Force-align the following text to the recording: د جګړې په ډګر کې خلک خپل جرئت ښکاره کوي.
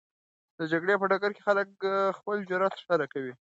د 0.57 0.59
جګړې 0.71 0.93
په 1.01 1.05
ډګر 1.11 1.31
کې 1.35 1.45
خلک 1.47 1.69
خپل 2.17 2.37
جرئت 2.49 2.73
ښکاره 2.81 3.05
کوي. 3.13 3.33